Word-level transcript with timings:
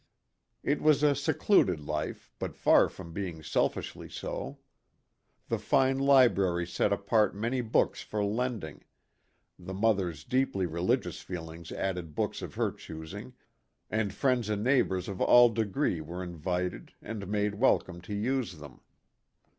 It 0.63 0.81
was 0.81 1.03
a 1.03 1.13
secluded 1.13 1.79
life 1.79 2.31
but 2.39 2.55
far 2.55 2.89
from 2.89 3.13
being 3.13 3.43
selfishly 3.43 4.09
so. 4.09 4.57
The 5.47 5.59
fine 5.59 5.99
library 5.99 6.65
set 6.65 6.91
apart 6.91 7.35
many 7.35 7.61
books 7.61 8.01
for 8.01 8.25
lending 8.25 8.83
the 9.59 9.75
mother's 9.75 10.23
deeply 10.23 10.65
reli 10.65 10.97
gious 10.97 11.21
feelings 11.21 11.71
added 11.71 12.15
books 12.15 12.41
of 12.41 12.55
her 12.55 12.71
choosing, 12.71 13.35
and 13.91 14.11
friends 14.11 14.49
and 14.49 14.63
neighbors 14.63 15.07
of 15.07 15.21
all 15.21 15.49
degree 15.49 16.01
were 16.01 16.23
invited 16.23 16.93
and 16.99 17.27
made 17.27 17.53
welcome 17.53 18.01
to 18.01 18.15
use 18.15 18.57
them. 18.57 18.81